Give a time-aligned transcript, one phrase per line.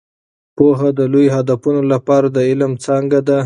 [0.57, 3.39] پوهه د لوی هدفونو لپاره د علم څانګه ده.